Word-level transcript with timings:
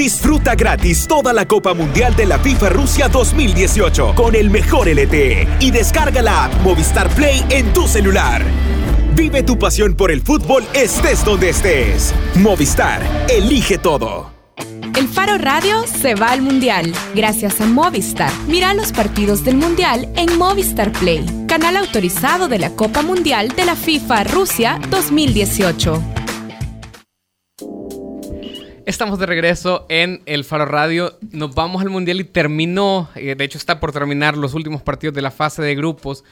Disfruta 0.00 0.54
gratis 0.54 1.06
toda 1.06 1.30
la 1.34 1.46
Copa 1.46 1.74
Mundial 1.74 2.16
de 2.16 2.24
la 2.24 2.38
FIFA 2.38 2.70
Rusia 2.70 3.08
2018 3.08 4.14
con 4.14 4.34
el 4.34 4.48
mejor 4.48 4.88
LTE 4.88 5.46
y 5.60 5.70
descarga 5.70 6.22
la 6.22 6.50
Movistar 6.64 7.10
Play 7.10 7.44
en 7.50 7.70
tu 7.74 7.86
celular. 7.86 8.42
Vive 9.14 9.42
tu 9.42 9.58
pasión 9.58 9.92
por 9.94 10.10
el 10.10 10.22
fútbol 10.22 10.64
estés 10.72 11.22
donde 11.22 11.50
estés. 11.50 12.14
Movistar, 12.36 13.02
elige 13.28 13.76
todo. 13.76 14.32
El 14.96 15.06
Faro 15.06 15.36
Radio 15.36 15.84
se 15.86 16.14
va 16.14 16.30
al 16.30 16.40
Mundial 16.40 16.94
gracias 17.14 17.60
a 17.60 17.66
Movistar. 17.66 18.32
Mira 18.48 18.72
los 18.72 18.92
partidos 18.92 19.44
del 19.44 19.56
Mundial 19.56 20.08
en 20.16 20.38
Movistar 20.38 20.92
Play, 20.92 21.26
canal 21.46 21.76
autorizado 21.76 22.48
de 22.48 22.58
la 22.58 22.70
Copa 22.70 23.02
Mundial 23.02 23.48
de 23.48 23.66
la 23.66 23.76
FIFA 23.76 24.24
Rusia 24.24 24.80
2018. 24.88 26.19
Estamos 28.86 29.18
de 29.18 29.26
regreso 29.26 29.84
en 29.90 30.22
el 30.24 30.42
Faro 30.42 30.64
Radio. 30.64 31.18
Nos 31.32 31.54
vamos 31.54 31.82
al 31.82 31.90
Mundial 31.90 32.18
y 32.20 32.24
terminó, 32.24 33.10
eh, 33.14 33.34
de 33.34 33.44
hecho 33.44 33.58
está 33.58 33.78
por 33.78 33.92
terminar 33.92 34.36
los 34.36 34.54
últimos 34.54 34.82
partidos 34.82 35.14
de 35.14 35.22
la 35.22 35.30
fase 35.30 35.60
de 35.60 35.74
grupos. 35.74 36.24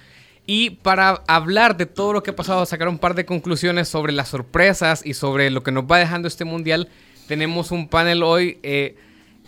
Y 0.46 0.70
para 0.70 1.22
hablar 1.26 1.76
de 1.76 1.84
todo 1.84 2.14
lo 2.14 2.22
que 2.22 2.30
ha 2.30 2.36
pasado, 2.36 2.64
sacar 2.64 2.88
un 2.88 2.98
par 2.98 3.14
de 3.14 3.26
conclusiones 3.26 3.88
sobre 3.88 4.12
las 4.12 4.28
sorpresas 4.28 5.04
y 5.04 5.12
sobre 5.12 5.50
lo 5.50 5.62
que 5.62 5.72
nos 5.72 5.84
va 5.84 5.98
dejando 5.98 6.26
este 6.26 6.46
Mundial, 6.46 6.88
tenemos 7.26 7.70
un 7.70 7.86
panel 7.86 8.22
hoy. 8.22 8.58
Eh, 8.62 8.96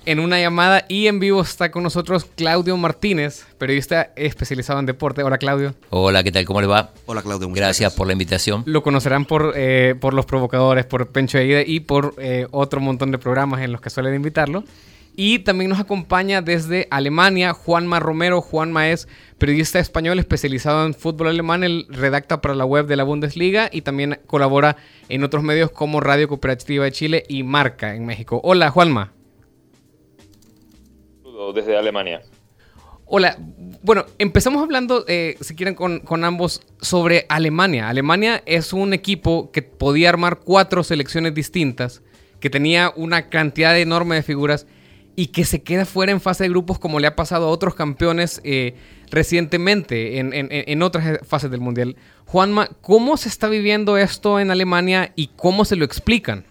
en 0.06 0.20
una 0.20 0.40
llamada 0.40 0.84
y 0.88 1.06
en 1.06 1.20
vivo 1.20 1.42
está 1.42 1.70
con 1.70 1.82
nosotros 1.82 2.26
Claudio 2.34 2.76
Martínez, 2.76 3.46
periodista 3.58 4.12
especializado 4.16 4.80
en 4.80 4.86
deporte. 4.86 5.22
Hola 5.22 5.38
Claudio. 5.38 5.74
Hola, 5.90 6.22
¿qué 6.22 6.32
tal? 6.32 6.44
¿Cómo 6.44 6.60
le 6.60 6.66
va? 6.66 6.92
Hola 7.06 7.22
Claudio. 7.22 7.48
Gracias, 7.48 7.60
gracias, 7.60 7.94
por 7.94 8.06
la 8.06 8.14
invitación. 8.14 8.62
Lo 8.66 8.82
conocerán 8.82 9.24
por, 9.24 9.52
eh, 9.56 9.94
por 10.00 10.14
Los 10.14 10.26
Provocadores, 10.26 10.86
por 10.86 11.08
Pencho 11.08 11.38
de 11.38 11.46
Ida 11.46 11.62
y 11.66 11.80
por 11.80 12.14
eh, 12.18 12.46
otro 12.50 12.80
montón 12.80 13.10
de 13.10 13.18
programas 13.18 13.60
en 13.62 13.72
los 13.72 13.80
que 13.80 13.90
suelen 13.90 14.14
invitarlo. 14.14 14.64
Y 15.16 15.40
también 15.40 15.68
nos 15.68 15.80
acompaña 15.80 16.40
desde 16.40 16.86
Alemania 16.90 17.52
Juanma 17.52 17.98
Romero. 17.98 18.40
Juanma 18.40 18.88
es 18.88 19.06
periodista 19.38 19.78
español 19.78 20.18
especializado 20.18 20.86
en 20.86 20.94
fútbol 20.94 21.28
alemán. 21.28 21.64
Él 21.64 21.86
redacta 21.90 22.40
para 22.40 22.54
la 22.54 22.64
web 22.64 22.86
de 22.86 22.96
la 22.96 23.02
Bundesliga 23.02 23.68
y 23.70 23.82
también 23.82 24.20
colabora 24.26 24.76
en 25.08 25.24
otros 25.24 25.42
medios 25.42 25.72
como 25.72 26.00
Radio 26.00 26.28
Cooperativa 26.28 26.84
de 26.84 26.92
Chile 26.92 27.24
y 27.28 27.42
Marca 27.42 27.94
en 27.94 28.06
México. 28.06 28.40
Hola 28.44 28.70
Juanma 28.70 29.19
desde 31.54 31.76
Alemania. 31.76 32.22
Hola, 33.06 33.36
bueno, 33.82 34.06
empezamos 34.18 34.62
hablando, 34.62 35.04
eh, 35.08 35.36
si 35.40 35.56
quieren, 35.56 35.74
con, 35.74 36.24
ambos 36.24 36.62
sobre 36.80 37.26
Alemania. 37.28 37.88
Alemania 37.88 38.42
es 38.46 38.72
un 38.72 38.92
equipo 38.92 39.50
que 39.50 39.62
podía 39.62 40.10
armar 40.10 40.38
cuatro 40.38 40.84
selecciones 40.84 41.34
distintas, 41.34 42.02
que 42.38 42.50
tenía 42.50 42.92
una 42.94 43.28
cantidad 43.28 43.76
enorme 43.76 44.14
de 44.14 44.22
figuras 44.22 44.66
y 45.16 45.28
que 45.28 45.44
se 45.44 45.62
queda 45.62 45.86
fuera 45.86 46.12
en 46.12 46.20
fase 46.20 46.44
de 46.44 46.50
grupos 46.50 46.78
como 46.78 47.00
le 47.00 47.08
ha 47.08 47.16
pasado 47.16 47.46
a 47.46 47.50
otros 47.50 47.74
campeones 47.74 48.40
eh, 48.44 48.76
recientemente 49.10 50.18
en, 50.20 50.30
en, 50.32 50.82
otras 50.82 51.18
fases 51.26 51.50
del 51.50 51.60
Mundial. 51.60 51.96
Juanma, 52.26 52.68
¿cómo 52.80 53.16
se 53.16 53.28
está 53.28 53.48
viviendo 53.48 53.96
esto 53.98 54.38
en 54.38 54.52
Alemania 54.52 55.12
y 55.16 55.30
cómo 55.34 55.64
se 55.64 55.74
lo 55.74 55.84
explican? 55.84 56.44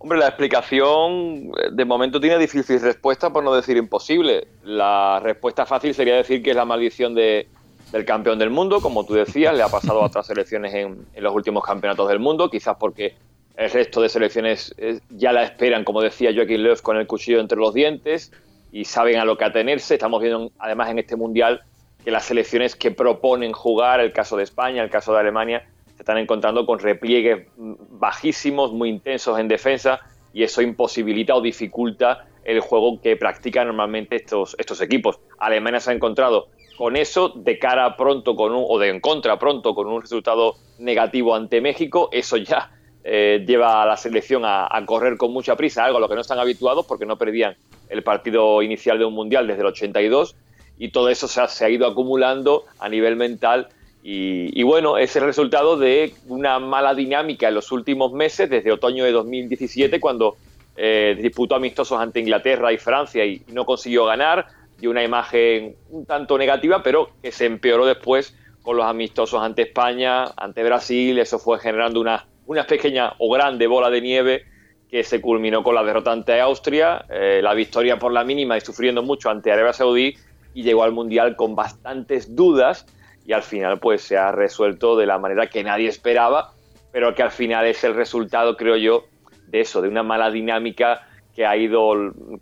Hombre, 0.00 0.18
la 0.18 0.28
explicación 0.28 1.50
eh, 1.58 1.70
de 1.72 1.84
momento 1.84 2.20
tiene 2.20 2.38
difícil 2.38 2.80
respuesta, 2.80 3.32
por 3.32 3.42
no 3.42 3.54
decir 3.54 3.76
imposible. 3.76 4.46
La 4.62 5.20
respuesta 5.20 5.66
fácil 5.66 5.94
sería 5.94 6.14
decir 6.14 6.42
que 6.42 6.50
es 6.50 6.56
la 6.56 6.64
maldición 6.64 7.14
de, 7.14 7.48
del 7.90 8.04
campeón 8.04 8.38
del 8.38 8.50
mundo, 8.50 8.80
como 8.80 9.04
tú 9.04 9.14
decías, 9.14 9.56
le 9.56 9.62
ha 9.62 9.68
pasado 9.68 10.00
a 10.00 10.06
otras 10.06 10.26
selecciones 10.28 10.72
en, 10.74 11.06
los 11.16 11.34
últimos 11.34 11.64
campeonatos 11.64 12.08
del 12.08 12.20
mundo, 12.20 12.48
quizás 12.48 12.76
porque 12.78 13.16
el 13.56 13.70
resto 13.70 14.00
de 14.00 14.08
selecciones 14.08 14.72
eh, 14.78 15.00
ya 15.10 15.32
la 15.32 15.42
esperan, 15.42 15.82
como 15.82 16.00
decía 16.00 16.32
Joaquín 16.32 16.62
Löw, 16.62 16.76
con 16.80 16.96
el 16.96 17.06
cuchillo 17.08 17.40
entre 17.40 17.58
los 17.58 17.74
dientes 17.74 18.32
y 18.70 18.84
saben 18.84 19.18
a 19.18 19.24
lo 19.24 19.36
que 19.36 19.44
atenerse. 19.44 19.94
Estamos 19.94 20.22
viendo 20.22 20.52
además 20.60 20.90
en 20.90 21.00
este 21.00 21.16
mundial 21.16 21.62
que 22.04 22.12
las 22.12 22.24
selecciones 22.24 22.76
que 22.76 22.92
proponen 22.92 23.52
jugar, 23.52 23.98
el 23.98 24.12
caso 24.12 24.36
de 24.36 24.44
España, 24.44 24.84
el 24.84 24.90
caso 24.90 25.12
de 25.12 25.18
Alemania, 25.18 25.66
se 25.98 26.02
están 26.02 26.18
encontrando 26.18 26.64
con 26.64 26.78
repliegues 26.78 27.48
bajísimos, 27.56 28.72
muy 28.72 28.88
intensos 28.88 29.36
en 29.36 29.48
defensa, 29.48 29.98
y 30.32 30.44
eso 30.44 30.62
imposibilita 30.62 31.34
o 31.34 31.40
dificulta 31.40 32.24
el 32.44 32.60
juego 32.60 33.00
que 33.00 33.16
practican 33.16 33.66
normalmente 33.66 34.14
estos, 34.14 34.54
estos 34.60 34.80
equipos. 34.80 35.18
Alemania 35.38 35.80
se 35.80 35.90
ha 35.90 35.94
encontrado 35.94 36.50
con 36.76 36.94
eso 36.94 37.30
de 37.30 37.58
cara 37.58 37.96
pronto 37.96 38.36
con 38.36 38.52
un, 38.52 38.64
o 38.68 38.78
de 38.78 38.90
en 38.90 39.00
contra 39.00 39.40
pronto 39.40 39.74
con 39.74 39.88
un 39.88 40.00
resultado 40.00 40.54
negativo 40.78 41.34
ante 41.34 41.60
México. 41.60 42.10
Eso 42.12 42.36
ya 42.36 42.70
eh, 43.02 43.42
lleva 43.44 43.82
a 43.82 43.86
la 43.86 43.96
selección 43.96 44.42
a, 44.44 44.68
correr 44.86 45.16
con 45.16 45.32
mucha 45.32 45.56
prisa, 45.56 45.84
algo 45.84 45.98
a 45.98 46.00
lo 46.00 46.08
que 46.08 46.14
no 46.14 46.20
están 46.20 46.38
habituados 46.38 46.86
porque 46.86 47.06
no 47.06 47.18
perdían 47.18 47.56
el 47.88 48.04
partido 48.04 48.62
inicial 48.62 49.00
de 49.00 49.04
un 49.04 49.14
mundial 49.14 49.48
desde 49.48 49.62
el 49.62 49.66
82 49.66 50.36
y 50.78 50.90
todo 50.92 51.08
eso 51.08 51.26
se 51.26 51.44
se 51.48 51.64
ha 51.64 51.70
ido 51.70 51.88
acumulando 51.88 52.66
a 52.78 52.88
nivel 52.88 53.16
mental 53.16 53.70
y, 54.02 54.62
bueno, 54.62 54.96
es 54.96 55.14
el 55.16 55.24
resultado 55.24 55.76
de 55.76 56.14
una 56.28 56.58
mala 56.58 56.94
dinámica 56.94 57.48
en 57.48 57.54
los 57.54 57.72
últimos 57.72 58.12
meses, 58.12 58.48
desde 58.48 58.72
otoño 58.72 59.04
de 59.04 59.12
2017, 59.12 60.00
cuando 60.00 60.36
eh, 60.76 61.16
disputó 61.20 61.56
amistosos 61.56 62.00
ante 62.00 62.20
Inglaterra 62.20 62.72
y 62.72 62.78
Francia 62.78 63.24
y, 63.26 63.42
no 63.48 63.66
consiguió 63.66 64.06
ganar, 64.06 64.46
y 64.80 64.86
una 64.86 65.02
imagen 65.02 65.74
un 65.90 66.06
tanto 66.06 66.38
negativa, 66.38 66.82
pero 66.82 67.10
que 67.22 67.32
se 67.32 67.46
empeoró 67.46 67.84
después 67.84 68.34
con 68.62 68.76
los 68.76 68.86
amistosos 68.86 69.42
ante 69.42 69.62
España, 69.62 70.26
ante 70.36 70.62
Brasil, 70.62 71.18
eso 71.18 71.38
fue 71.38 71.58
generando 71.58 72.00
una, 72.00 72.26
una 72.46 72.64
pequeña 72.64 73.12
o 73.18 73.30
grande 73.30 73.66
bola 73.66 73.90
de 73.90 74.00
nieve 74.00 74.44
que 74.90 75.04
se 75.04 75.20
culminó 75.20 75.62
con 75.62 75.74
la 75.74 75.82
derrota 75.82 76.12
ante 76.12 76.40
Austria, 76.40 77.04
eh, 77.10 77.40
la 77.42 77.52
victoria 77.54 77.98
por 77.98 78.12
la 78.12 78.24
mínima 78.24 78.56
y 78.56 78.60
sufriendo 78.60 79.02
mucho 79.02 79.28
ante 79.28 79.52
Arabia 79.52 79.72
Saudí, 79.72 80.16
y 80.54 80.62
llegó 80.62 80.82
al 80.82 80.92
Mundial 80.92 81.36
con 81.36 81.54
bastantes 81.54 82.34
dudas 82.34 82.86
y 83.28 83.34
al 83.34 83.42
final 83.42 83.78
pues 83.78 84.00
se 84.00 84.16
ha 84.16 84.32
resuelto 84.32 84.96
de 84.96 85.04
la 85.04 85.18
manera 85.18 85.48
que 85.48 85.62
nadie 85.62 85.86
esperaba, 85.86 86.54
pero 86.90 87.14
que 87.14 87.22
al 87.22 87.30
final 87.30 87.66
es 87.66 87.84
el 87.84 87.94
resultado, 87.94 88.56
creo 88.56 88.78
yo, 88.78 89.04
de 89.48 89.60
eso, 89.60 89.82
de 89.82 89.88
una 89.88 90.02
mala 90.02 90.30
dinámica 90.30 91.06
que 91.36 91.44
ha 91.44 91.54
ido 91.54 91.92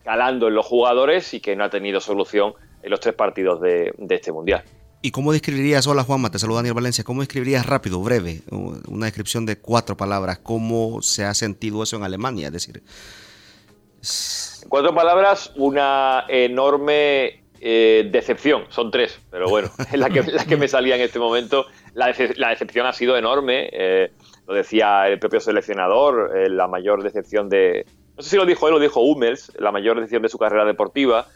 calando 0.04 0.46
en 0.46 0.54
los 0.54 0.64
jugadores 0.64 1.34
y 1.34 1.40
que 1.40 1.56
no 1.56 1.64
ha 1.64 1.70
tenido 1.70 2.00
solución 2.00 2.54
en 2.84 2.90
los 2.90 3.00
tres 3.00 3.16
partidos 3.16 3.60
de, 3.60 3.92
este 4.10 4.30
Mundial. 4.30 4.62
¿Y 5.02 5.10
cómo 5.10 5.32
describirías, 5.32 5.88
hola 5.88 6.04
Juanma, 6.04 6.30
te 6.30 6.38
saluda 6.38 6.58
Daniel 6.58 6.74
Valencia, 6.74 7.02
cómo 7.02 7.20
describirías 7.20 7.66
rápido, 7.66 8.00
breve, 8.00 8.42
una 8.52 9.06
descripción 9.06 9.44
de 9.44 9.58
cuatro 9.58 9.96
palabras, 9.96 10.38
cómo 10.38 11.02
se 11.02 11.24
ha 11.24 11.34
sentido 11.34 11.82
eso 11.82 11.96
en 11.96 12.04
Alemania? 12.04 12.46
Es 12.46 12.52
decir... 12.52 12.84
cuatro 14.68 14.94
palabras, 14.94 15.50
una 15.56 16.26
enorme 16.28 17.42
eh, 17.60 18.08
decepción, 18.10 18.64
son 18.68 18.90
tres, 18.90 19.20
pero 19.30 19.48
bueno, 19.48 19.68
es 19.92 19.98
la 19.98 20.10
que, 20.10 20.22
la 20.22 20.44
que 20.44 20.56
me 20.56 20.68
salía 20.68 20.96
en 20.96 21.02
este 21.02 21.18
momento. 21.18 21.66
La, 21.94 22.06
decepción 22.06 22.86
ha 22.86 22.92
sido 22.92 23.16
enorme, 23.16 23.70
eh, 23.72 24.10
lo 24.46 24.54
decía 24.54 25.08
el 25.08 25.18
propio 25.18 25.40
seleccionador, 25.40 26.36
eh, 26.36 26.48
la 26.48 26.66
mayor 26.68 27.02
decepción 27.02 27.48
de... 27.48 27.86
No 28.16 28.22
sé 28.22 28.30
si 28.30 28.36
lo 28.36 28.46
dijo 28.46 28.68
él 28.68 28.74
o 28.74 28.76
lo 28.76 28.82
dijo 28.82 29.00
Hummels, 29.00 29.52
la 29.58 29.72
mayor 29.72 29.96
decepción 29.96 30.22
de 30.22 30.28
su 30.28 30.38
carrera 30.38 30.64
deportiva. 30.64 31.26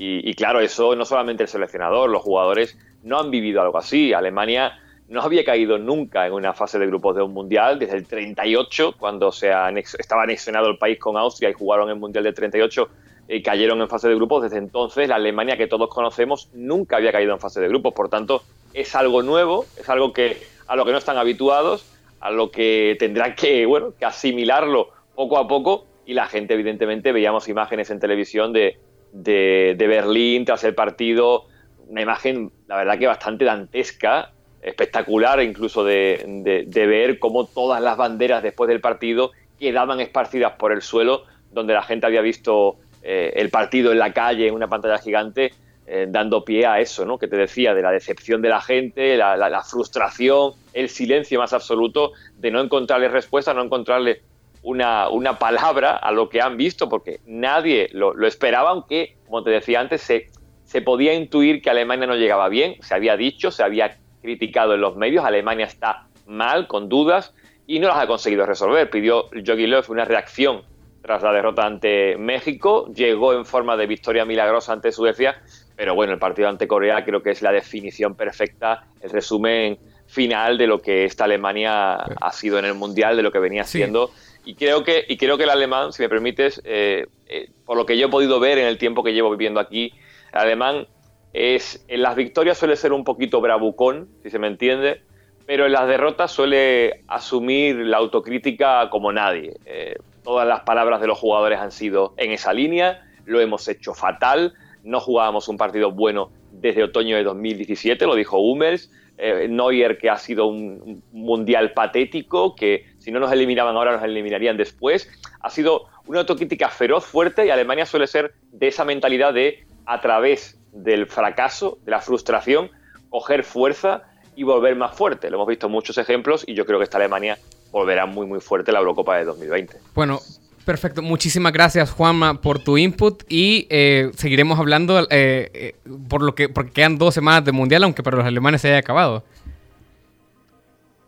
Y, 0.00 0.32
claro, 0.34 0.60
eso 0.60 0.94
no 0.94 1.04
solamente 1.04 1.42
el 1.42 1.48
seleccionador, 1.48 2.08
los 2.08 2.22
jugadores 2.22 2.78
no 3.02 3.18
han 3.18 3.32
vivido 3.32 3.60
algo 3.60 3.78
así. 3.78 4.12
Alemania 4.12 4.78
no 5.08 5.22
había 5.22 5.44
caído 5.44 5.76
nunca 5.76 6.24
en 6.24 6.34
una 6.34 6.52
fase 6.52 6.78
de 6.78 6.86
grupos 6.86 7.16
de 7.16 7.22
un 7.22 7.32
mundial 7.32 7.80
desde 7.80 7.96
el 7.96 8.06
38, 8.06 8.94
cuando 8.96 9.32
se 9.32 9.50
estaba 9.98 10.22
anexionado 10.22 10.68
el 10.68 10.78
país 10.78 11.00
con 11.00 11.16
Austria 11.16 11.50
y 11.50 11.52
jugaron 11.54 11.90
el 11.90 11.96
mundial 11.96 12.22
del 12.22 12.34
38 12.34 12.88
y 13.28 13.42
cayeron 13.42 13.80
en 13.82 13.88
fase 13.88 14.08
de 14.08 14.14
grupos. 14.14 14.42
Desde 14.42 14.56
entonces, 14.56 15.08
la 15.08 15.16
Alemania 15.16 15.56
que 15.56 15.66
todos 15.66 15.88
conocemos 15.90 16.48
nunca 16.54 16.96
había 16.96 17.12
caído 17.12 17.34
en 17.34 17.40
fase 17.40 17.60
de 17.60 17.68
grupos. 17.68 17.92
Por 17.92 18.08
tanto, 18.08 18.42
es 18.72 18.94
algo 18.94 19.22
nuevo, 19.22 19.66
es 19.78 19.88
algo 19.88 20.12
que 20.12 20.38
a 20.66 20.76
lo 20.76 20.84
que 20.84 20.92
no 20.92 20.98
están 20.98 21.18
habituados, 21.18 21.84
a 22.20 22.30
lo 22.30 22.50
que 22.50 22.96
tendrán 22.98 23.34
que, 23.34 23.66
bueno, 23.66 23.92
que 23.98 24.06
asimilarlo 24.06 24.88
poco 25.14 25.36
a 25.36 25.46
poco. 25.46 25.86
Y 26.06 26.14
la 26.14 26.26
gente, 26.26 26.54
evidentemente, 26.54 27.12
veíamos 27.12 27.48
imágenes 27.48 27.90
en 27.90 28.00
televisión 28.00 28.54
de, 28.54 28.78
de, 29.12 29.74
Berlín 29.78 30.46
tras 30.46 30.64
el 30.64 30.74
partido, 30.74 31.44
una 31.86 32.00
imagen, 32.00 32.50
la 32.66 32.76
verdad 32.76 32.98
que 32.98 33.06
bastante 33.06 33.44
dantesca, 33.44 34.32
espectacular 34.62 35.42
incluso 35.42 35.84
de, 35.84 36.64
de 36.66 36.86
ver 36.86 37.18
cómo 37.18 37.44
todas 37.46 37.82
las 37.82 37.96
banderas 37.96 38.42
después 38.42 38.68
del 38.68 38.80
partido 38.80 39.32
quedaban 39.58 40.00
esparcidas 40.00 40.54
por 40.54 40.72
el 40.72 40.80
suelo, 40.80 41.24
donde 41.52 41.74
la 41.74 41.82
gente 41.82 42.06
había 42.06 42.22
visto 42.22 42.78
eh, 43.02 43.32
el 43.36 43.50
partido 43.50 43.92
en 43.92 43.98
la 43.98 44.12
calle, 44.12 44.48
en 44.48 44.54
una 44.54 44.68
pantalla 44.68 44.98
gigante, 44.98 45.52
eh, 45.86 46.06
dando 46.06 46.44
pie 46.44 46.66
a 46.66 46.80
eso, 46.80 47.06
¿no? 47.06 47.18
Que 47.18 47.28
te 47.28 47.36
decía, 47.36 47.72
de 47.72 47.80
la 47.80 47.90
decepción 47.90 48.42
de 48.42 48.50
la 48.50 48.60
gente, 48.60 49.16
la, 49.16 49.62
frustración, 49.62 50.52
el 50.74 50.90
silencio 50.90 51.38
más 51.38 51.54
absoluto 51.54 52.12
de 52.36 52.50
no 52.50 52.60
encontrarle 52.60 53.08
respuesta, 53.08 53.54
no 53.54 53.62
encontrarle 53.62 54.20
una, 54.62 55.08
una 55.08 55.38
palabra 55.38 55.96
a 55.96 56.12
lo 56.12 56.28
que 56.28 56.42
han 56.42 56.58
visto, 56.58 56.90
porque 56.90 57.20
nadie 57.26 57.88
lo, 57.92 58.14
esperaba, 58.26 58.70
aunque, 58.70 59.16
como 59.26 59.42
te 59.42 59.48
decía 59.48 59.80
antes, 59.80 60.02
se, 60.02 60.26
se 60.64 60.82
podía 60.82 61.14
intuir 61.14 61.62
que 61.62 61.70
Alemania 61.70 62.06
no 62.06 62.16
llegaba 62.16 62.50
bien, 62.50 62.76
se 62.82 62.94
había 62.94 63.16
dicho, 63.16 63.50
se 63.50 63.62
había 63.62 63.96
criticado 64.20 64.74
en 64.74 64.82
los 64.82 64.96
medios, 64.96 65.24
Alemania 65.24 65.64
está 65.64 66.06
mal, 66.26 66.66
con 66.66 66.90
dudas, 66.90 67.32
y 67.66 67.78
no 67.78 67.88
las 67.88 67.96
ha 67.96 68.06
conseguido 68.06 68.44
resolver. 68.44 68.90
Pidió 68.90 69.30
Jogi 69.46 69.66
Löw 69.66 69.84
una 69.88 70.04
reacción 70.04 70.62
tras 71.02 71.22
la 71.22 71.32
derrota 71.32 71.66
ante 71.66 72.16
México. 72.16 72.90
Llegó 72.94 73.32
en 73.32 73.44
forma 73.44 73.76
de 73.76 73.86
victoria 73.86 74.24
milagrosa 74.24 74.72
ante 74.72 74.92
Suecia, 74.92 75.40
pero 75.76 75.94
bueno, 75.94 76.12
el 76.12 76.18
partido 76.18 76.48
ante 76.48 76.66
Corea 76.68 77.04
creo 77.04 77.22
que 77.22 77.30
es 77.30 77.42
la 77.42 77.52
definición 77.52 78.14
perfecta, 78.14 78.84
el 79.00 79.10
resumen 79.10 79.78
final 80.06 80.58
de 80.58 80.66
lo 80.66 80.80
que 80.80 81.04
esta 81.04 81.24
Alemania 81.24 81.94
ha 81.96 82.32
sido 82.32 82.58
en 82.58 82.64
el 82.64 82.74
Mundial, 82.74 83.16
de 83.16 83.22
lo 83.22 83.30
que 83.30 83.38
venía 83.38 83.64
siendo. 83.64 84.10
Y 84.44 84.54
creo 84.54 84.82
que, 84.82 85.04
y 85.06 85.18
creo 85.18 85.36
que 85.36 85.44
el 85.44 85.50
alemán, 85.50 85.92
si 85.92 86.02
me 86.02 86.08
permites, 86.08 86.62
eh, 86.64 87.06
eh, 87.28 87.50
por 87.66 87.76
lo 87.76 87.84
que 87.84 87.98
yo 87.98 88.06
he 88.06 88.10
podido 88.10 88.40
ver 88.40 88.56
en 88.56 88.66
el 88.66 88.78
tiempo 88.78 89.04
que 89.04 89.12
llevo 89.12 89.30
viviendo 89.30 89.60
aquí, 89.60 89.92
el 90.32 90.38
alemán 90.38 90.86
es 91.34 91.84
en 91.88 92.02
las 92.02 92.16
victorias 92.16 92.56
suele 92.56 92.76
ser 92.76 92.92
un 92.92 93.04
poquito 93.04 93.40
bravucón, 93.40 94.08
si 94.22 94.30
se 94.30 94.38
me 94.38 94.46
entiende, 94.46 95.02
pero 95.46 95.66
en 95.66 95.72
las 95.72 95.86
derrotas 95.86 96.30
suele 96.30 97.02
asumir 97.08 97.76
la 97.76 97.98
autocrítica 97.98 98.88
como 98.90 99.12
nadie. 99.12 99.54
Eh, 99.66 99.96
todas 100.22 100.46
las 100.46 100.60
palabras 100.60 101.00
de 101.00 101.06
los 101.06 101.18
jugadores 101.18 101.58
han 101.58 101.72
sido 101.72 102.14
en 102.16 102.32
esa 102.32 102.52
línea, 102.52 103.04
lo 103.24 103.40
hemos 103.40 103.68
hecho 103.68 103.94
fatal, 103.94 104.54
no 104.84 105.00
jugábamos 105.00 105.48
un 105.48 105.56
partido 105.56 105.90
bueno 105.92 106.30
desde 106.52 106.82
otoño 106.82 107.16
de 107.16 107.24
2017, 107.24 108.06
lo 108.06 108.14
dijo 108.14 108.38
Hummels, 108.38 108.90
eh, 109.20 109.48
Neuer 109.48 109.98
que 109.98 110.08
ha 110.08 110.16
sido 110.16 110.46
un, 110.46 111.02
mundial 111.12 111.72
patético, 111.72 112.54
que 112.54 112.86
si 112.98 113.10
no 113.10 113.18
nos 113.18 113.32
eliminaban 113.32 113.76
ahora 113.76 113.92
nos 113.92 114.04
eliminarían 114.04 114.56
después. 114.56 115.10
Ha 115.40 115.50
sido 115.50 115.86
una 116.06 116.20
autocrítica 116.20 116.68
feroz, 116.68 117.04
fuerte 117.04 117.44
y 117.44 117.50
Alemania 117.50 117.84
suele 117.84 118.06
ser 118.06 118.34
de 118.52 118.68
esa 118.68 118.84
mentalidad 118.84 119.34
de 119.34 119.66
a 119.86 120.00
través 120.00 120.60
del 120.72 121.06
fracaso, 121.06 121.78
de 121.84 121.90
la 121.90 122.00
frustración, 122.00 122.70
coger 123.10 123.42
fuerza 123.42 124.04
y 124.36 124.44
volver 124.44 124.76
más 124.76 124.96
fuerte. 124.96 125.30
Lo 125.30 125.36
hemos 125.38 125.48
visto 125.48 125.68
muchos 125.68 125.98
ejemplos 125.98 126.44
y 126.46 126.54
yo 126.54 126.64
creo 126.64 126.78
que 126.78 126.84
esta 126.84 126.98
Alemania 126.98 127.38
volverá 127.70 128.06
muy 128.06 128.26
muy 128.26 128.40
fuerte 128.40 128.72
la 128.72 128.78
Eurocopa 128.78 129.16
de 129.16 129.24
2020. 129.24 129.76
Bueno, 129.94 130.20
Perfecto, 130.68 131.00
muchísimas 131.00 131.50
gracias 131.54 131.90
Juanma 131.90 132.42
por 132.42 132.58
tu 132.58 132.76
input 132.76 133.22
y 133.26 133.66
eh, 133.70 134.10
seguiremos 134.14 134.58
hablando 134.58 135.00
eh, 135.04 135.48
eh, 135.54 135.74
por 136.10 136.22
lo 136.22 136.34
que 136.34 136.50
porque 136.50 136.72
quedan 136.72 136.98
dos 136.98 137.14
semanas 137.14 137.42
de 137.46 137.52
mundial, 137.52 137.84
aunque 137.84 138.02
para 138.02 138.18
los 138.18 138.26
alemanes 138.26 138.60
se 138.60 138.68
haya 138.68 138.76
acabado. 138.76 139.24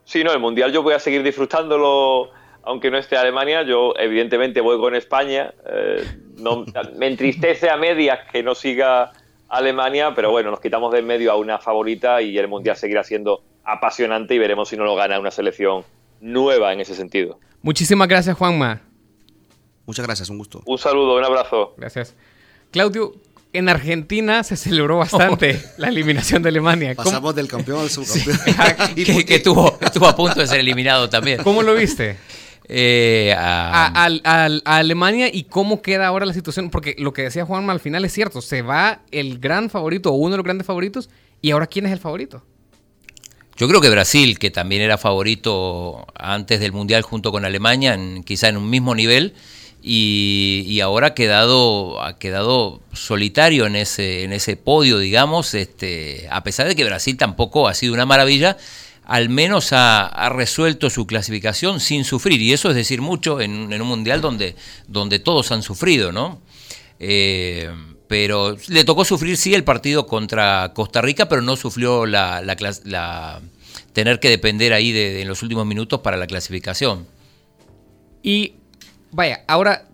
Sí, 0.04 0.24
no, 0.24 0.32
el 0.32 0.38
mundial 0.38 0.72
yo 0.72 0.82
voy 0.82 0.94
a 0.94 0.98
seguir 0.98 1.22
disfrutándolo, 1.22 2.30
aunque 2.62 2.90
no 2.90 2.96
esté 2.96 3.18
Alemania. 3.18 3.62
Yo 3.62 3.92
evidentemente 3.98 4.62
voy 4.62 4.78
con 4.78 4.94
España. 4.94 5.52
no, 6.38 6.64
me 6.96 7.08
entristece 7.08 7.68
a 7.68 7.76
medias 7.76 8.20
que 8.32 8.42
no 8.42 8.54
siga 8.54 9.12
Alemania, 9.50 10.14
pero 10.16 10.30
bueno, 10.30 10.50
nos 10.50 10.60
quitamos 10.60 10.90
de 10.90 11.00
en 11.00 11.06
medio 11.06 11.32
a 11.32 11.36
una 11.36 11.58
favorita 11.58 12.22
y 12.22 12.38
el 12.38 12.48
mundial 12.48 12.78
seguirá 12.78 13.04
siendo 13.04 13.42
apasionante 13.62 14.34
y 14.34 14.38
veremos 14.38 14.70
si 14.70 14.78
no 14.78 14.84
lo 14.84 14.94
gana 14.94 15.20
una 15.20 15.30
selección 15.30 15.84
nueva 16.20 16.72
en 16.72 16.80
ese 16.80 16.94
sentido. 16.94 17.38
Muchísimas 17.62 18.08
gracias, 18.08 18.36
Juanma. 18.36 18.82
Muchas 19.86 20.06
gracias, 20.06 20.30
un 20.30 20.38
gusto. 20.38 20.62
Un 20.66 20.78
saludo, 20.78 21.16
un 21.16 21.24
abrazo. 21.24 21.74
Gracias. 21.76 22.14
Claudio, 22.70 23.14
en 23.52 23.68
Argentina 23.68 24.44
se 24.44 24.56
celebró 24.56 24.98
bastante 24.98 25.60
la 25.76 25.88
eliminación 25.88 26.42
de 26.42 26.50
Alemania. 26.50 26.94
Pasamos 26.94 27.34
del 27.34 27.48
campeón 27.48 27.80
al 27.80 27.90
subcampeón. 27.90 28.38
y 28.96 29.04
que, 29.04 29.34
estuvo, 29.34 29.78
estuvo 29.80 30.06
a 30.06 30.14
punto 30.14 30.40
de 30.40 30.46
ser 30.46 30.60
eliminado 30.60 31.08
también. 31.10 31.42
¿Cómo 31.42 31.62
lo 31.62 31.74
viste? 31.74 32.16
Eh, 32.72 33.34
a, 33.36 34.06
Alemania 34.64 35.28
y 35.32 35.44
cómo 35.44 35.82
queda 35.82 36.06
ahora 36.06 36.24
la 36.24 36.32
situación, 36.32 36.70
porque 36.70 36.94
lo 36.98 37.12
que 37.12 37.22
decía 37.22 37.44
Juanma 37.44 37.72
al 37.72 37.80
final 37.80 38.04
es 38.04 38.12
cierto, 38.12 38.40
se 38.40 38.62
va 38.62 39.00
el 39.10 39.40
gran 39.40 39.70
favorito 39.70 40.12
o 40.12 40.14
uno 40.14 40.32
de 40.32 40.36
los 40.36 40.44
grandes 40.44 40.66
favoritos 40.68 41.10
y 41.42 41.50
ahora 41.50 41.66
¿quién 41.66 41.86
es 41.86 41.92
el 41.92 41.98
favorito? 41.98 42.44
Yo 43.60 43.68
creo 43.68 43.82
que 43.82 43.90
Brasil, 43.90 44.38
que 44.38 44.50
también 44.50 44.80
era 44.80 44.96
favorito 44.96 46.06
antes 46.14 46.60
del 46.60 46.72
Mundial 46.72 47.02
junto 47.02 47.30
con 47.30 47.44
Alemania, 47.44 47.98
quizá 48.24 48.48
en 48.48 48.56
un 48.56 48.70
mismo 48.70 48.94
nivel, 48.94 49.34
y, 49.82 50.80
ahora 50.82 51.08
ha 51.08 51.14
quedado, 51.14 52.02
ha 52.02 52.18
quedado 52.18 52.80
solitario 52.94 53.66
en 53.66 53.76
ese, 53.76 54.24
en 54.24 54.32
ese 54.32 54.56
podio, 54.56 54.98
digamos, 54.98 55.52
este, 55.52 56.26
a 56.30 56.42
pesar 56.42 56.68
de 56.68 56.74
que 56.74 56.86
Brasil 56.86 57.18
tampoco 57.18 57.68
ha 57.68 57.74
sido 57.74 57.92
una 57.92 58.06
maravilla, 58.06 58.56
al 59.04 59.28
menos 59.28 59.74
ha, 59.74 60.30
resuelto 60.30 60.88
su 60.88 61.06
clasificación 61.06 61.80
sin 61.80 62.06
sufrir, 62.06 62.40
y 62.40 62.54
eso 62.54 62.70
es 62.70 62.76
decir 62.76 63.02
mucho 63.02 63.42
en, 63.42 63.70
un 63.78 63.86
mundial 63.86 64.22
donde, 64.22 64.56
donde 64.88 65.18
todos 65.18 65.52
han 65.52 65.62
sufrido, 65.62 66.12
¿no? 66.12 66.40
Eh, 66.98 67.70
pero 68.10 68.56
le 68.66 68.84
tocó 68.84 69.04
sufrir 69.04 69.36
sí 69.36 69.54
el 69.54 69.62
partido 69.62 70.08
contra 70.08 70.72
Costa 70.74 71.00
Rica, 71.00 71.28
pero 71.28 71.42
no 71.42 71.54
sufrió 71.54 72.06
la, 72.06 72.42
la, 72.42 73.40
tener 73.92 74.18
que 74.18 74.28
depender 74.28 74.72
ahí 74.72 74.90
de, 74.90 75.22
en 75.22 75.28
los 75.28 75.44
últimos 75.44 75.64
minutos 75.64 76.00
para 76.00 76.16
la 76.16 76.26
clasificación. 76.26 77.06
Y 78.20 78.54
vaya, 79.12 79.44
ahora 79.46 79.86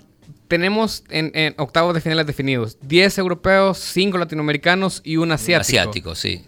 tenemos 0.48 1.04
en, 1.10 1.54
octavos 1.58 1.92
de 1.92 2.00
finales 2.00 2.26
definidos 2.26 2.78
10 2.80 3.18
europeos, 3.18 3.76
5 3.76 4.16
latinoamericanos 4.16 5.02
y 5.04 5.18
un 5.18 5.30
asiático. 5.30 5.80
asiático, 5.80 6.14
sí. 6.14 6.42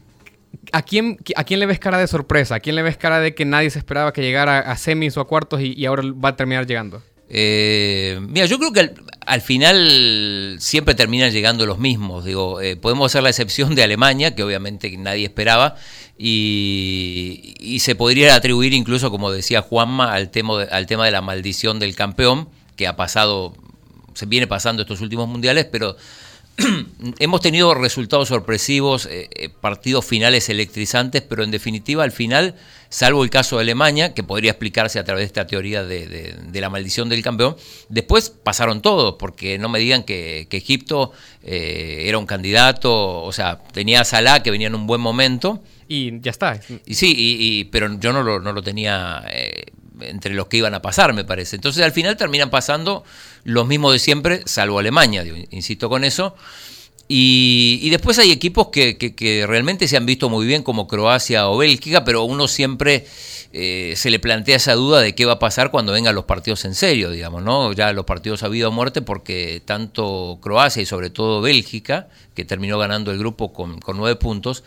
¿A 0.72 0.80
quién, 0.80 1.18
¿A 1.36 1.44
quién 1.44 1.60
le 1.60 1.66
ves 1.66 1.78
cara 1.78 1.98
de 1.98 2.06
sorpresa? 2.06 2.54
¿A 2.54 2.60
quién 2.60 2.76
le 2.76 2.82
ves 2.82 2.96
cara 2.96 3.20
de 3.20 3.34
que 3.34 3.44
nadie 3.44 3.68
se 3.68 3.78
esperaba 3.78 4.14
que 4.14 4.22
llegara 4.22 4.60
a 4.60 4.78
semis 4.78 5.18
o 5.18 5.20
a 5.20 5.26
cuartos 5.26 5.60
y, 5.60 5.84
ahora 5.84 6.02
va 6.12 6.30
a 6.30 6.36
terminar 6.36 6.66
llegando? 6.66 7.02
Eh, 7.30 8.18
mira, 8.22 8.46
yo 8.46 8.58
creo 8.58 8.72
que 8.72 8.94
al, 9.26 9.40
final 9.42 10.56
siempre 10.60 10.94
terminan 10.94 11.30
llegando 11.30 11.66
los 11.66 11.78
mismos. 11.78 12.24
Digo, 12.24 12.60
eh, 12.60 12.76
podemos 12.76 13.12
hacer 13.12 13.22
la 13.22 13.28
excepción 13.30 13.74
de 13.74 13.82
Alemania, 13.82 14.34
que 14.34 14.42
obviamente 14.42 14.94
nadie 14.96 15.26
esperaba, 15.26 15.76
y, 16.16 17.54
y, 17.60 17.80
se 17.80 17.94
podría 17.94 18.34
atribuir 18.34 18.72
incluso, 18.72 19.10
como 19.10 19.30
decía 19.30 19.62
Juanma, 19.62 20.12
al 20.12 20.30
tema, 20.30 20.62
al 20.62 20.86
tema 20.86 21.04
de 21.04 21.12
la 21.12 21.20
maldición 21.20 21.78
del 21.78 21.94
campeón, 21.94 22.48
que 22.76 22.86
ha 22.86 22.96
pasado, 22.96 23.54
se 24.14 24.26
viene 24.26 24.46
pasando 24.46 24.82
estos 24.82 25.00
últimos 25.00 25.28
mundiales, 25.28 25.66
pero 25.66 25.96
hemos 27.18 27.40
tenido 27.40 27.74
resultados 27.74 28.28
sorpresivos, 28.28 29.06
eh, 29.06 29.28
eh, 29.32 29.48
partidos 29.48 30.04
finales 30.04 30.48
electrizantes, 30.48 31.22
pero 31.22 31.44
en 31.44 31.50
definitiva 31.50 32.02
al 32.02 32.12
final, 32.12 32.56
salvo 32.88 33.22
el 33.22 33.30
caso 33.30 33.56
de 33.56 33.62
Alemania, 33.62 34.12
que 34.12 34.24
podría 34.24 34.50
explicarse 34.52 34.98
a 34.98 35.04
través 35.04 35.22
de 35.22 35.26
esta 35.26 35.46
teoría 35.46 35.84
de, 35.84 36.34
la 36.52 36.70
maldición 36.70 37.08
del 37.08 37.22
campeón, 37.22 37.56
después 37.88 38.30
pasaron 38.30 38.82
todos, 38.82 39.14
porque 39.18 39.58
no 39.58 39.68
me 39.68 39.78
digan 39.78 40.02
que, 40.02 40.48
Egipto 40.50 41.12
eh, 41.44 42.04
era 42.06 42.18
un 42.18 42.26
candidato, 42.26 43.22
o 43.22 43.32
sea, 43.32 43.58
tenía 43.72 44.00
a 44.00 44.04
Salah 44.04 44.42
que 44.42 44.50
venía 44.50 44.66
en 44.66 44.74
un 44.74 44.86
buen 44.88 45.00
momento. 45.00 45.62
Y 45.86 46.20
ya 46.20 46.32
está. 46.32 46.60
Y 46.84 46.94
sí, 46.94 47.14
y, 47.16 47.64
pero 47.66 47.98
yo 47.98 48.12
no 48.12 48.22
lo, 48.22 48.40
no 48.40 48.52
lo 48.52 48.62
tenía 48.62 49.24
entre 50.00 50.34
los 50.34 50.48
que 50.48 50.58
iban 50.58 50.74
a 50.74 50.82
pasar, 50.82 51.12
me 51.12 51.24
parece. 51.24 51.56
Entonces 51.56 51.84
al 51.84 51.92
final 51.92 52.16
terminan 52.16 52.50
pasando 52.50 53.04
los 53.44 53.66
mismos 53.66 53.92
de 53.92 53.98
siempre, 53.98 54.42
salvo 54.46 54.78
Alemania, 54.78 55.24
insisto 55.50 55.88
con 55.88 56.04
eso. 56.04 56.34
Y, 57.10 57.88
después 57.88 58.18
hay 58.18 58.30
equipos 58.30 58.68
que, 58.68 59.44
realmente 59.48 59.88
se 59.88 59.96
han 59.96 60.04
visto 60.04 60.28
muy 60.28 60.46
bien, 60.46 60.62
como 60.62 60.86
Croacia 60.86 61.48
o 61.48 61.56
Bélgica, 61.56 62.04
pero 62.04 62.24
uno 62.24 62.46
siempre 62.48 63.06
eh, 63.54 63.94
se 63.96 64.10
le 64.10 64.18
plantea 64.18 64.56
esa 64.56 64.74
duda 64.74 65.00
de 65.00 65.14
qué 65.14 65.24
va 65.24 65.34
a 65.34 65.38
pasar 65.38 65.70
cuando 65.70 65.92
vengan 65.92 66.14
los 66.14 66.26
partidos 66.26 66.66
en 66.66 66.74
serio, 66.74 67.10
digamos, 67.10 67.42
¿no? 67.42 67.72
Ya 67.72 67.94
los 67.94 68.04
partidos 68.04 68.42
ha 68.42 68.46
habido 68.46 68.70
muerte, 68.70 69.00
porque 69.00 69.62
tanto 69.64 70.38
Croacia 70.42 70.82
y 70.82 70.86
sobre 70.86 71.08
todo 71.08 71.40
Bélgica, 71.40 72.08
que 72.34 72.44
terminó 72.44 72.78
ganando 72.78 73.10
el 73.10 73.18
grupo 73.18 73.54
con, 73.54 73.80
con 73.80 73.96
nueve 73.96 74.16
puntos, 74.16 74.62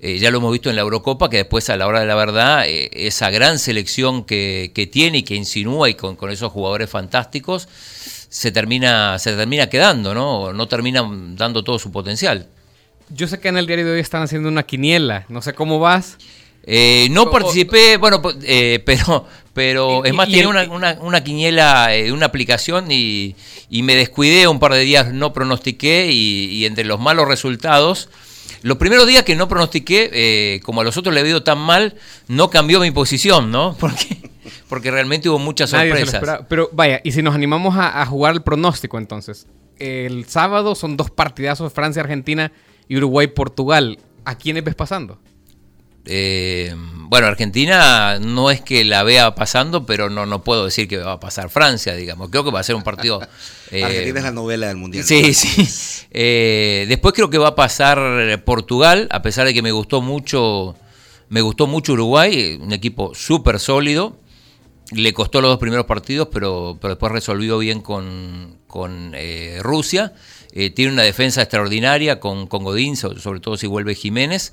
eh, 0.00 0.18
ya 0.18 0.30
lo 0.30 0.38
hemos 0.38 0.52
visto 0.52 0.68
en 0.68 0.76
la 0.76 0.82
Eurocopa, 0.82 1.30
que 1.30 1.38
después 1.38 1.70
a 1.70 1.76
la 1.76 1.86
hora 1.86 2.00
de 2.00 2.06
la 2.06 2.14
verdad, 2.14 2.64
eh, 2.66 2.90
esa 2.92 3.30
gran 3.30 3.58
selección 3.58 4.24
que, 4.24 4.88
tiene 4.92 5.18
y 5.18 5.22
que 5.22 5.34
insinúa 5.34 5.88
y 5.88 5.94
con, 5.94 6.18
esos 6.30 6.52
jugadores 6.52 6.90
fantásticos, 6.90 7.68
se 8.28 8.52
termina, 8.52 9.18
se 9.18 9.34
termina 9.34 9.68
quedando, 9.68 10.14
¿no? 10.14 10.52
No 10.52 10.68
termina 10.68 11.08
dando 11.34 11.64
todo 11.64 11.78
su 11.78 11.90
potencial. 11.90 12.46
Yo 13.08 13.26
sé 13.28 13.40
que 13.40 13.48
en 13.48 13.56
el 13.56 13.66
diario 13.66 13.86
de 13.86 13.92
hoy 13.92 14.00
están 14.00 14.22
haciendo 14.22 14.48
una 14.48 14.64
quiniela, 14.64 15.24
no 15.28 15.40
sé 15.40 15.54
cómo 15.54 15.78
vas. 15.78 16.18
Eh, 16.68 17.06
no 17.12 17.30
participé, 17.30 17.96
bueno, 17.96 18.20
pero, 18.84 19.26
pero 19.54 20.04
es 20.04 20.12
más, 20.12 20.26
tiene 20.26 20.48
una, 20.48 20.64
una, 20.64 20.98
una, 21.00 21.22
quiniela 21.22 21.88
de 21.88 22.10
una 22.10 22.26
aplicación 22.26 22.90
y, 22.90 23.36
me 23.70 23.94
descuidé 23.94 24.48
un 24.48 24.58
par 24.58 24.72
de 24.72 24.80
días, 24.80 25.12
no 25.12 25.32
pronostiqué 25.32 26.10
y 26.10 26.66
entre 26.66 26.84
los 26.84 27.00
malos 27.00 27.28
resultados 27.28 28.08
los 28.66 28.78
primeros 28.78 29.06
días 29.06 29.22
que 29.22 29.36
no 29.36 29.46
pronostiqué, 29.46 30.10
eh, 30.12 30.60
como 30.64 30.80
a 30.80 30.84
los 30.84 30.96
otros 30.96 31.14
le 31.14 31.20
he 31.20 31.28
ido 31.28 31.44
tan 31.44 31.56
mal, 31.56 31.94
no 32.26 32.50
cambió 32.50 32.80
mi 32.80 32.90
posición, 32.90 33.52
¿no? 33.52 33.76
Porque, 33.80 34.30
porque 34.68 34.90
realmente 34.90 35.28
hubo 35.28 35.38
muchas 35.38 35.70
sorpresas. 35.70 36.40
Pero 36.48 36.68
vaya, 36.72 37.00
y 37.04 37.12
si 37.12 37.22
nos 37.22 37.36
animamos 37.36 37.76
a, 37.78 38.04
jugar 38.06 38.34
el 38.34 38.42
pronóstico 38.42 38.98
entonces. 38.98 39.46
El 39.78 40.24
sábado 40.24 40.74
son 40.74 40.96
dos 40.96 41.12
partidazos, 41.12 41.72
Francia, 41.72 42.02
Argentina 42.02 42.50
y 42.88 42.96
Uruguay, 42.96 43.28
Portugal. 43.28 44.00
¿A 44.24 44.36
quiénes 44.36 44.64
ves 44.64 44.74
pasando? 44.74 45.20
Eh, 46.06 46.74
bueno, 47.08 47.26
Argentina 47.26 48.18
no 48.18 48.50
es 48.50 48.60
que 48.60 48.84
la 48.84 49.02
vea 49.02 49.34
pasando, 49.34 49.86
pero 49.86 50.10
no, 50.10 50.26
no 50.26 50.42
puedo 50.42 50.64
decir 50.64 50.88
que 50.88 50.98
va 50.98 51.12
a 51.12 51.20
pasar 51.20 51.50
Francia, 51.50 51.94
digamos. 51.94 52.30
Creo 52.30 52.44
que 52.44 52.50
va 52.50 52.60
a 52.60 52.64
ser 52.64 52.74
un 52.74 52.82
partido. 52.82 53.20
Eh, 53.72 53.82
Argentina 53.82 54.20
es 54.20 54.24
la 54.24 54.30
novela 54.30 54.68
del 54.68 54.76
mundial. 54.76 55.02
Sí, 55.02 55.34
sí. 55.34 56.06
Eh, 56.12 56.86
después 56.88 57.12
creo 57.14 57.30
que 57.30 57.36
va 57.36 57.48
a 57.48 57.54
pasar 57.56 58.44
Portugal, 58.44 59.08
a 59.10 59.22
pesar 59.22 59.44
de 59.44 59.52
que 59.52 59.60
me 59.60 59.72
gustó 59.72 60.00
mucho, 60.00 60.76
me 61.30 61.40
gustó 61.40 61.66
mucho 61.66 61.94
Uruguay, 61.94 62.60
un 62.62 62.72
equipo 62.72 63.12
súper 63.16 63.58
sólido. 63.58 64.20
le 64.92 65.12
costó 65.12 65.40
los 65.40 65.50
dos 65.50 65.58
primeros 65.58 65.86
partidos, 65.86 66.28
pero, 66.32 66.78
pero 66.80 66.94
después 66.94 67.10
resolvió 67.10 67.58
bien 67.58 67.80
con, 67.80 68.56
con 68.68 69.12
eh, 69.14 69.58
Rusia. 69.62 70.12
Eh, 70.52 70.70
tiene 70.70 70.92
una 70.92 71.02
defensa 71.02 71.42
extraordinaria 71.42 72.20
con, 72.20 72.46
con 72.46 72.64
Godín, 72.64 72.96
sobre 72.96 73.40
todo 73.40 73.56
si 73.56 73.66
vuelve 73.66 73.94
Jiménez, 73.94 74.52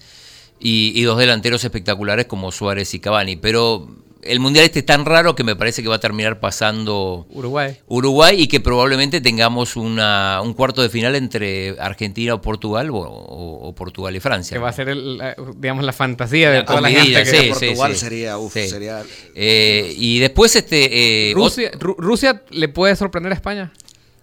y, 0.63 0.93
y, 0.95 1.03
dos 1.03 1.17
delanteros 1.17 1.63
espectaculares 1.65 2.25
como 2.25 2.51
Suárez 2.51 2.93
y 2.93 2.99
Cavani. 2.99 3.35
Pero 3.35 3.89
el 4.25 4.39
mundial 4.39 4.65
este 4.65 4.79
es 4.79 4.85
tan 4.85 5.05
raro 5.05 5.35
que 5.35 5.43
me 5.43 5.57
parece 5.57 5.83
que 5.83 5.89
va 5.89 5.95
a 5.95 5.99
terminar 5.99 6.39
pasando 6.39 7.27
Uruguay. 7.31 7.77
Uruguay 7.87 8.41
y 8.41 8.47
que 8.47 8.61
probablemente 8.61 9.21
tengamos 9.21 9.75
una, 9.75 10.39
un 10.41 10.53
cuarto 10.53 10.81
de 10.81 10.87
final 10.87 11.15
entre 11.15 11.75
Argentina 11.79 12.33
o 12.33 12.41
Portugal 12.41 12.89
o, 12.91 12.97
o, 12.97 13.75
Portugal 13.75 14.15
y 14.15 14.21
Francia. 14.21 14.55
Que 14.55 14.63
va 14.63 14.69
a 14.69 14.73
ser, 14.73 14.89
el, 14.89 15.17
la, 15.17 15.35
digamos, 15.57 15.83
la 15.83 15.93
fantasía 15.93 16.49
de 16.51 16.59
la 16.59 16.65
toda 16.65 16.81
la 16.81 16.89
gente. 16.89 17.25
Sí, 17.25 17.37
que 17.37 17.49
Portugal 17.49 17.93
sí, 17.93 17.99
sería, 17.99 18.37
uf, 18.37 18.53
sí. 18.53 18.67
sería... 18.69 19.03
Eh, 19.35 19.93
y 19.97 20.19
después 20.19 20.55
este... 20.55 21.29
Eh, 21.29 21.33
Rusia, 21.33 21.71
Rusia 21.77 22.43
le 22.51 22.69
puede 22.69 22.95
sorprender 22.95 23.33
a 23.33 23.35
España. 23.35 23.73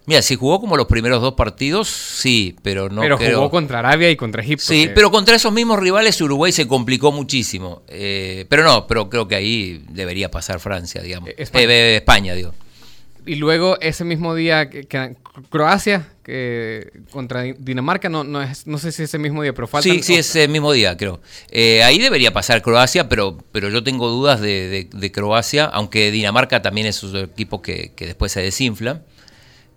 Mira, 0.05 0.21
si 0.21 0.35
jugó 0.35 0.59
como 0.59 0.77
los 0.77 0.87
primeros 0.87 1.21
dos 1.21 1.35
partidos, 1.35 1.87
sí, 1.87 2.55
pero 2.63 2.89
no 2.89 3.01
Pero 3.01 3.17
creo... 3.17 3.37
jugó 3.37 3.51
contra 3.51 3.79
Arabia 3.79 4.09
y 4.09 4.15
contra 4.15 4.41
Egipto. 4.41 4.65
Sí, 4.65 4.87
que... 4.87 4.89
pero 4.89 5.11
contra 5.11 5.35
esos 5.35 5.53
mismos 5.53 5.79
rivales 5.79 6.19
Uruguay 6.21 6.51
se 6.51 6.67
complicó 6.67 7.11
muchísimo. 7.11 7.83
Eh, 7.87 8.45
pero 8.49 8.63
no, 8.63 8.87
pero 8.87 9.09
creo 9.09 9.27
que 9.27 9.35
ahí 9.35 9.83
debería 9.89 10.31
pasar 10.31 10.59
Francia, 10.59 11.01
digamos. 11.01 11.29
Eh, 11.29 11.35
España. 11.37 11.69
Eh, 11.69 11.95
España, 11.97 12.33
digo. 12.33 12.53
Y 13.25 13.35
luego 13.35 13.79
ese 13.79 14.03
mismo 14.03 14.33
día 14.33 14.71
que, 14.71 14.85
que 14.85 15.15
Croacia 15.49 16.07
que 16.23 16.91
contra 17.11 17.43
Dinamarca 17.43 18.09
no, 18.09 18.23
no 18.23 18.41
es 18.41 18.65
no 18.65 18.79
sé 18.79 18.91
si 18.91 19.03
ese 19.03 19.19
mismo 19.19 19.43
día, 19.43 19.53
pero 19.53 19.67
falta 19.67 19.87
Sí, 19.87 20.01
sí, 20.01 20.15
ese 20.15 20.47
mismo 20.47 20.71
día, 20.71 20.97
creo. 20.97 21.21
Eh, 21.51 21.83
ahí 21.83 21.99
debería 21.99 22.33
pasar 22.33 22.63
Croacia, 22.63 23.07
pero, 23.07 23.37
pero 23.51 23.69
yo 23.69 23.83
tengo 23.83 24.09
dudas 24.09 24.41
de, 24.41 24.67
de, 24.67 24.89
de 24.91 25.11
Croacia, 25.11 25.65
aunque 25.65 26.09
Dinamarca 26.09 26.63
también 26.63 26.87
es 26.87 27.03
un 27.03 27.15
equipo 27.17 27.61
que, 27.61 27.91
que 27.95 28.07
después 28.07 28.31
se 28.31 28.41
desinfla 28.41 29.03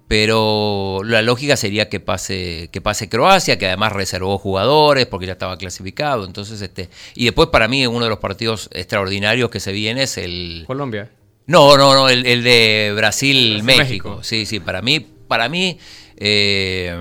pero 0.09 1.01
la 1.05 1.23
lógica 1.23 1.57
sería 1.57 1.89
que 1.89 1.99
pase 2.01 2.69
que 2.73 2.81
pase 2.81 3.09
Croacia, 3.09 3.59
que 3.59 3.67
además 3.67 3.93
reservó 3.93 4.39
jugadores 4.39 5.07
porque 5.07 5.27
ya 5.27 5.33
estaba 5.33 5.57
clasificado, 5.57 6.25
entonces 6.27 6.61
este 6.61 6.91
y 7.15 7.25
después 7.25 7.49
para 7.49 7.69
mí 7.69 7.87
uno 7.87 8.05
de 8.05 8.11
los 8.11 8.19
partidos 8.19 8.69
extraordinarios 8.73 9.51
que 9.51 9.61
se 9.61 9.73
viene 9.73 10.03
es 10.03 10.19
el 10.19 10.65
Colombia. 10.67 11.11
No, 11.47 11.77
no, 11.77 11.95
no, 11.95 12.09
el, 12.09 12.25
el 12.27 12.43
de 12.43 12.93
Brasil, 12.97 13.63
Brasil 13.63 13.63
México. 13.65 14.09
México. 14.09 14.23
Sí, 14.23 14.47
sí, 14.47 14.61
para 14.61 14.83
mí 14.83 15.01
para 15.01 15.49
mí 15.49 15.79
eh, 16.17 16.99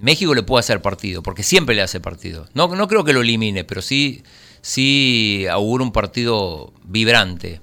México 0.00 0.34
le 0.34 0.42
puede 0.42 0.60
hacer 0.60 0.80
partido, 0.82 1.22
porque 1.22 1.42
siempre 1.42 1.74
le 1.74 1.82
hace 1.82 1.98
partido. 1.98 2.46
No, 2.54 2.68
no 2.68 2.88
creo 2.88 3.04
que 3.04 3.12
lo 3.12 3.22
elimine, 3.22 3.64
pero 3.64 3.82
sí 3.82 4.22
sí 4.60 5.46
augura 5.50 5.84
un 5.84 5.92
partido 5.92 6.72
vibrante. 6.84 7.60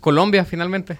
Colombia 0.00 0.44
finalmente. 0.44 0.98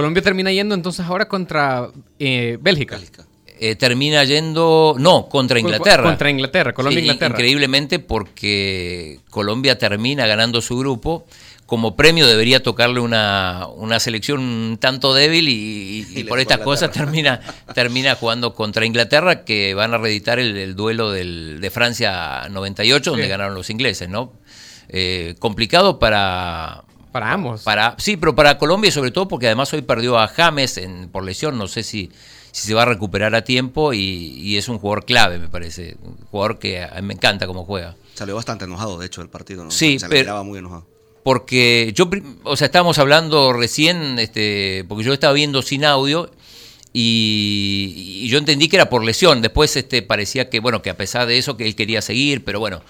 Colombia 0.00 0.22
termina 0.22 0.50
yendo 0.52 0.74
entonces 0.74 1.04
ahora 1.06 1.26
contra 1.28 1.88
eh, 2.18 2.58
Bélgica. 2.60 2.96
Bélgica. 2.96 3.24
Eh, 3.62 3.76
termina 3.76 4.24
yendo, 4.24 4.94
no, 4.98 5.28
contra 5.28 5.60
Inglaterra. 5.60 6.02
Contra 6.04 6.30
Inglaterra, 6.30 6.72
Colombia 6.72 6.98
Sí, 7.00 7.04
Inglaterra. 7.06 7.34
Increíblemente 7.34 7.98
porque 7.98 9.20
Colombia 9.28 9.76
termina 9.78 10.26
ganando 10.26 10.60
su 10.62 10.78
grupo. 10.78 11.26
Como 11.66 11.94
premio 11.94 12.26
debería 12.26 12.62
tocarle 12.62 12.98
una, 13.00 13.66
una 13.76 14.00
selección 14.00 14.40
un 14.40 14.78
tanto 14.80 15.12
débil 15.14 15.48
y, 15.48 15.52
y- 15.52 16.06
Y 16.16 16.18
y 16.20 16.22
le 16.24 16.28
por 16.28 16.40
estas 16.40 16.58
cosas 16.58 16.90
termina, 16.90 17.40
termina 17.74 18.14
jugando 18.16 18.54
contra 18.54 18.86
Inglaterra, 18.86 19.44
que 19.44 19.74
van 19.74 19.92
a 19.94 19.98
reeditar 19.98 20.38
el, 20.40 20.56
el 20.56 20.74
duelo 20.74 21.12
del, 21.12 21.60
de 21.60 21.70
Francia 21.70 22.48
98, 22.50 23.10
donde 23.10 23.26
Sí. 23.26 23.30
ganaron 23.30 23.54
los 23.54 23.70
ingleses, 23.70 24.08
¿no? 24.08 24.32
Eh, 24.88 25.36
complicado 25.38 26.00
para, 26.00 26.82
Para 27.12 27.32
ambos. 27.32 27.62
para, 27.62 27.94
sí, 27.98 28.16
pero 28.16 28.34
para 28.34 28.56
Colombia 28.58 28.88
y 28.88 28.92
sobre 28.92 29.10
todo 29.10 29.26
porque 29.28 29.46
además 29.46 29.72
hoy 29.72 29.82
perdió 29.82 30.18
a 30.18 30.28
James 30.28 30.76
en, 30.78 31.08
por 31.08 31.24
lesión, 31.24 31.58
no 31.58 31.66
sé 31.68 31.82
si, 31.82 32.10
si 32.52 32.66
se 32.68 32.74
va 32.74 32.82
a 32.82 32.86
recuperar 32.86 33.34
a 33.34 33.42
tiempo 33.44 33.92
y, 33.92 33.98
y 34.00 34.56
es 34.56 34.68
un 34.68 34.78
jugador 34.78 35.04
clave, 35.04 35.38
me 35.38 35.48
parece. 35.48 35.96
Un 36.02 36.16
jugador 36.30 36.58
que 36.58 36.82
a 36.82 36.94
mí 37.00 37.02
me 37.08 37.14
encanta 37.14 37.46
cómo 37.46 37.64
juega. 37.64 37.96
Salió 38.14 38.34
bastante 38.36 38.64
enojado, 38.66 38.98
de 38.98 39.06
hecho, 39.06 39.20
del 39.22 39.30
partido. 39.30 39.64
¿no? 39.64 39.70
Sí, 39.70 39.98
Se 39.98 40.08
pero- 40.08 40.20
miraba 40.22 40.42
muy 40.42 40.58
enojado. 40.58 40.86
Porque 41.22 41.92
yo, 41.94 42.08
pri- 42.08 42.22
o 42.44 42.56
sea, 42.56 42.64
estábamos 42.66 42.98
hablando 42.98 43.52
recién, 43.52 44.18
este, 44.18 44.84
porque 44.88 45.04
yo 45.04 45.12
estaba 45.12 45.34
viendo 45.34 45.60
sin 45.62 45.84
audio 45.84 46.30
y, 46.94 48.22
y 48.24 48.28
yo 48.28 48.38
entendí 48.38 48.68
que 48.68 48.76
era 48.76 48.88
por 48.88 49.04
lesión. 49.04 49.42
Después 49.42 49.76
este, 49.76 50.02
parecía 50.02 50.48
que, 50.48 50.60
bueno, 50.60 50.82
que 50.82 50.90
a 50.90 50.96
pesar 50.96 51.26
de 51.26 51.38
eso 51.38 51.56
que 51.56 51.66
él 51.66 51.74
quería 51.76 52.02
seguir, 52.02 52.44
pero 52.44 52.58
bueno, 52.60 52.82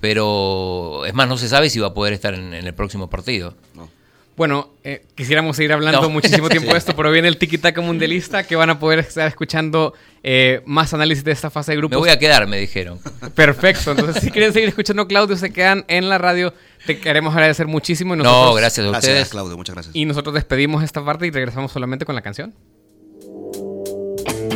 pero 0.00 1.04
es 1.06 1.14
más, 1.14 1.28
no 1.28 1.36
se 1.38 1.48
sabe 1.48 1.70
si 1.70 1.78
va 1.80 1.88
a 1.88 1.94
poder 1.94 2.12
estar 2.12 2.34
en, 2.34 2.54
en 2.54 2.66
el 2.66 2.74
próximo 2.74 3.08
partido. 3.10 3.54
No. 3.74 3.88
Bueno, 4.36 4.70
eh, 4.84 5.04
quisiéramos 5.16 5.56
seguir 5.56 5.72
hablando 5.72 6.00
No. 6.00 6.08
muchísimo 6.10 6.48
tiempo 6.48 6.68
Sí. 6.68 6.72
de 6.74 6.78
esto, 6.78 6.94
pero 6.94 7.10
viene 7.10 7.26
el 7.26 7.38
tiki-taka 7.38 7.80
mundialista 7.80 8.44
que 8.46 8.54
van 8.54 8.70
a 8.70 8.78
poder 8.78 9.00
estar 9.00 9.26
escuchando 9.26 9.94
eh, 10.22 10.62
más 10.64 10.94
análisis 10.94 11.24
de 11.24 11.32
esta 11.32 11.50
fase 11.50 11.72
de 11.72 11.76
Me 11.76 11.80
grupos. 11.80 11.98
voy 11.98 12.10
a 12.10 12.18
quedar, 12.20 12.46
me 12.46 12.56
dijeron. 12.58 13.00
Perfecto. 13.34 13.90
Entonces, 13.90 14.22
si 14.22 14.30
quieren 14.30 14.52
seguir 14.52 14.68
escuchando 14.68 15.02
a 15.02 15.08
Claudio, 15.08 15.36
se 15.36 15.52
quedan 15.52 15.84
en 15.88 16.08
la 16.08 16.18
radio. 16.18 16.54
Te 16.86 17.00
queremos 17.00 17.34
agradecer 17.34 17.66
muchísimo. 17.66 18.14
Y 18.14 18.18
No, 18.18 18.54
gracias 18.54 18.86
a 18.86 18.90
Gracias, 18.90 19.10
ustedes. 19.12 19.28
Claudio, 19.30 19.56
muchas 19.56 19.74
gracias. 19.74 19.96
Y 19.96 20.04
nosotros 20.04 20.32
despedimos 20.36 20.84
esta 20.84 21.04
parte 21.04 21.26
y 21.26 21.30
regresamos 21.32 21.72
solamente 21.72 22.04
con 22.04 22.14
la 22.14 22.22
canción. 22.22 22.54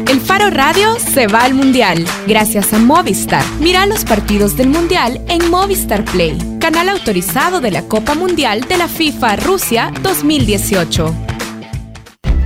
El 0.08 0.20
Faro 0.20 0.50
Radio 0.50 0.96
se 0.98 1.26
va 1.26 1.44
al 1.44 1.54
Mundial 1.54 2.04
gracias 2.26 2.72
a 2.72 2.78
Movistar. 2.78 3.44
Mira 3.60 3.86
los 3.86 4.04
partidos 4.04 4.56
del 4.56 4.68
Mundial 4.68 5.20
en 5.28 5.50
Movistar 5.50 6.04
Play, 6.04 6.38
canal 6.60 6.88
autorizado 6.88 7.60
de 7.60 7.70
la 7.70 7.82
Copa 7.82 8.14
Mundial 8.14 8.62
de 8.62 8.76
la 8.76 8.88
FIFA 8.88 9.36
Rusia 9.36 9.92
2018. 10.02 11.14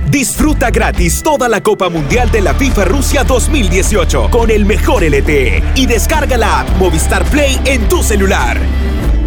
Disfruta 0.09 0.71
gratis 0.71 1.21
toda 1.21 1.49
la 1.49 1.61
Copa 1.61 1.89
Mundial 1.89 2.31
de 2.31 2.41
la 2.41 2.53
FIFA 2.53 2.85
Rusia 2.85 3.23
2018 3.23 4.29
con 4.31 4.49
el 4.49 4.65
mejor 4.65 5.03
LTE 5.03 5.63
y 5.75 5.85
descarga 5.85 6.37
la 6.37 6.65
Movistar 6.79 7.25
Play 7.25 7.59
en 7.65 7.87
tu 7.89 8.01
celular. 8.01 8.57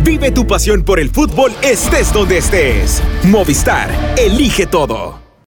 Vive 0.02 0.30
tu 0.30 0.46
pasión 0.46 0.82
por 0.82 0.98
el 0.98 1.10
fútbol 1.10 1.52
estés 1.62 2.12
donde 2.12 2.38
estés. 2.38 3.02
Movistar, 3.24 3.90
elige 4.16 4.66
todo. 4.66 5.19